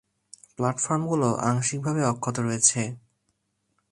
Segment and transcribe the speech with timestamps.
[0.55, 2.81] প্ল্যাটফর্মগুলো আংশিকভাবে অক্ষত রয়েছে।